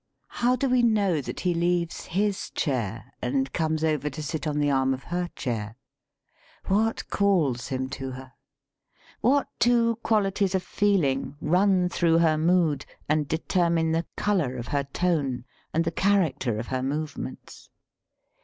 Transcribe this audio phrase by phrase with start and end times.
[0.29, 4.57] How do we know that he leaves his chair and comes over to sit on
[4.57, 5.77] the arm of her chair?
[6.65, 8.33] What calls him to her?
[9.19, 14.85] What two qualities of feeling run through her mood and determine the color of her
[14.85, 17.69] tone and the character of her move ments.